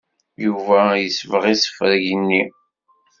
Yuba 0.43 0.79
yesbeɣ 1.01 1.43
isefreg-nni. 1.53 2.43